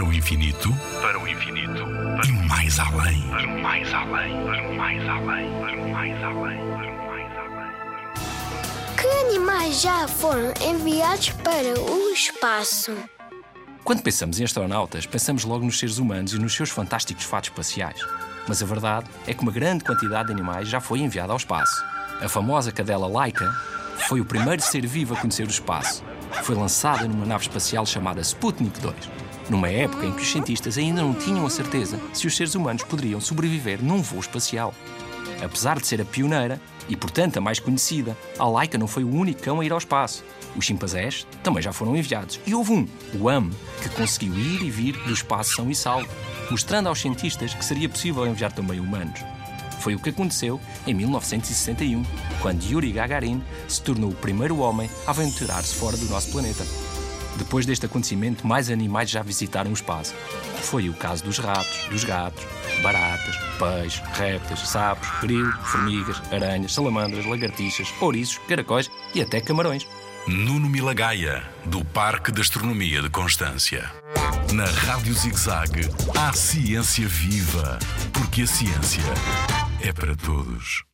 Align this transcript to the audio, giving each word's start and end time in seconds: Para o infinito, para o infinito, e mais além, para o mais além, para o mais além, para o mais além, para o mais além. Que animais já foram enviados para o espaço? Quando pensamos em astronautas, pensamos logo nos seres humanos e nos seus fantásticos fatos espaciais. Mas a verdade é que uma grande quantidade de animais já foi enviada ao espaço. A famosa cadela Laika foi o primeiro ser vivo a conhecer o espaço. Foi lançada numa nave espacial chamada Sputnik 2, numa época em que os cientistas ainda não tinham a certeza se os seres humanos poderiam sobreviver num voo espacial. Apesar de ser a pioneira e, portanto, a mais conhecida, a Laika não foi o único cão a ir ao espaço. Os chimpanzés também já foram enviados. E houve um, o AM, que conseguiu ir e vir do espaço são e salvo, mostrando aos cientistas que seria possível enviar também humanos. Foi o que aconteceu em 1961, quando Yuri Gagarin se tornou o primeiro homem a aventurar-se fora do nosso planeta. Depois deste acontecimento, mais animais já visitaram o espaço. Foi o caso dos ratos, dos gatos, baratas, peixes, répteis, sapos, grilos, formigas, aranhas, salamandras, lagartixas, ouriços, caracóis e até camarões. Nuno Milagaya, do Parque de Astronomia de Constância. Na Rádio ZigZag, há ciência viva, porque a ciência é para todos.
Para 0.00 0.08
o 0.08 0.14
infinito, 0.14 0.74
para 1.02 1.20
o 1.20 1.28
infinito, 1.28 1.82
e 2.26 2.32
mais 2.48 2.78
além, 2.78 3.20
para 3.28 3.46
o 3.46 3.62
mais 3.62 3.92
além, 3.92 4.44
para 4.46 4.66
o 4.66 4.74
mais 4.74 5.06
além, 5.06 5.60
para 5.60 5.76
o 5.76 5.90
mais 5.90 6.22
além, 6.24 6.58
para 6.58 6.90
o 6.90 7.06
mais 7.06 7.36
além. 7.36 8.96
Que 8.96 9.06
animais 9.28 9.82
já 9.82 10.08
foram 10.08 10.54
enviados 10.62 11.28
para 11.44 11.78
o 11.78 12.08
espaço? 12.14 12.96
Quando 13.84 14.00
pensamos 14.00 14.40
em 14.40 14.44
astronautas, 14.44 15.04
pensamos 15.04 15.44
logo 15.44 15.66
nos 15.66 15.78
seres 15.78 15.98
humanos 15.98 16.32
e 16.32 16.38
nos 16.38 16.54
seus 16.54 16.70
fantásticos 16.70 17.24
fatos 17.24 17.50
espaciais. 17.50 18.00
Mas 18.48 18.62
a 18.62 18.66
verdade 18.66 19.06
é 19.26 19.34
que 19.34 19.42
uma 19.42 19.52
grande 19.52 19.84
quantidade 19.84 20.28
de 20.28 20.32
animais 20.32 20.66
já 20.66 20.80
foi 20.80 21.00
enviada 21.00 21.34
ao 21.34 21.36
espaço. 21.36 21.84
A 22.22 22.28
famosa 22.28 22.72
cadela 22.72 23.06
Laika 23.06 23.52
foi 24.08 24.22
o 24.22 24.24
primeiro 24.24 24.62
ser 24.62 24.86
vivo 24.86 25.12
a 25.12 25.18
conhecer 25.18 25.46
o 25.46 25.50
espaço. 25.50 26.02
Foi 26.42 26.54
lançada 26.54 27.06
numa 27.06 27.26
nave 27.26 27.42
espacial 27.42 27.84
chamada 27.84 28.22
Sputnik 28.22 28.80
2, 28.80 28.96
numa 29.50 29.68
época 29.68 30.06
em 30.06 30.12
que 30.12 30.22
os 30.22 30.30
cientistas 30.30 30.78
ainda 30.78 31.02
não 31.02 31.12
tinham 31.12 31.44
a 31.44 31.50
certeza 31.50 32.00
se 32.12 32.26
os 32.26 32.36
seres 32.36 32.54
humanos 32.54 32.84
poderiam 32.84 33.20
sobreviver 33.20 33.82
num 33.82 34.00
voo 34.00 34.20
espacial. 34.20 34.72
Apesar 35.42 35.80
de 35.80 35.86
ser 35.86 36.00
a 36.00 36.04
pioneira 36.04 36.60
e, 36.88 36.96
portanto, 36.96 37.36
a 37.36 37.40
mais 37.40 37.58
conhecida, 37.58 38.16
a 38.38 38.46
Laika 38.46 38.78
não 38.78 38.86
foi 38.86 39.04
o 39.04 39.12
único 39.12 39.42
cão 39.42 39.60
a 39.60 39.64
ir 39.64 39.72
ao 39.72 39.78
espaço. 39.78 40.24
Os 40.56 40.64
chimpanzés 40.64 41.26
também 41.42 41.62
já 41.62 41.72
foram 41.72 41.96
enviados. 41.96 42.40
E 42.46 42.54
houve 42.54 42.72
um, 42.72 42.88
o 43.18 43.28
AM, 43.28 43.50
que 43.82 43.88
conseguiu 43.90 44.34
ir 44.34 44.62
e 44.62 44.70
vir 44.70 44.92
do 45.04 45.12
espaço 45.12 45.54
são 45.54 45.70
e 45.70 45.74
salvo, 45.74 46.08
mostrando 46.50 46.88
aos 46.88 47.00
cientistas 47.00 47.54
que 47.54 47.64
seria 47.64 47.88
possível 47.88 48.26
enviar 48.26 48.52
também 48.52 48.80
humanos. 48.80 49.20
Foi 49.80 49.94
o 49.94 49.98
que 49.98 50.10
aconteceu 50.10 50.60
em 50.86 50.92
1961, 50.92 52.04
quando 52.42 52.62
Yuri 52.62 52.92
Gagarin 52.92 53.42
se 53.66 53.80
tornou 53.80 54.10
o 54.10 54.14
primeiro 54.14 54.58
homem 54.58 54.90
a 55.06 55.10
aventurar-se 55.10 55.74
fora 55.74 55.96
do 55.96 56.06
nosso 56.06 56.30
planeta. 56.30 56.66
Depois 57.40 57.64
deste 57.64 57.86
acontecimento, 57.86 58.46
mais 58.46 58.68
animais 58.68 59.08
já 59.08 59.22
visitaram 59.22 59.70
o 59.70 59.74
espaço. 59.74 60.14
Foi 60.60 60.90
o 60.90 60.94
caso 60.94 61.24
dos 61.24 61.38
ratos, 61.38 61.88
dos 61.88 62.04
gatos, 62.04 62.44
baratas, 62.82 63.34
peixes, 63.58 64.02
répteis, 64.12 64.60
sapos, 64.60 65.08
grilos, 65.22 65.54
formigas, 65.64 66.22
aranhas, 66.30 66.74
salamandras, 66.74 67.24
lagartixas, 67.24 67.88
ouriços, 67.98 68.38
caracóis 68.46 68.90
e 69.14 69.22
até 69.22 69.40
camarões. 69.40 69.88
Nuno 70.28 70.68
Milagaya, 70.68 71.42
do 71.64 71.82
Parque 71.82 72.30
de 72.30 72.42
Astronomia 72.42 73.00
de 73.00 73.08
Constância. 73.08 73.90
Na 74.52 74.66
Rádio 74.66 75.14
ZigZag, 75.14 75.88
há 76.18 76.32
ciência 76.34 77.08
viva, 77.08 77.78
porque 78.12 78.42
a 78.42 78.46
ciência 78.46 79.02
é 79.80 79.92
para 79.94 80.14
todos. 80.14 80.89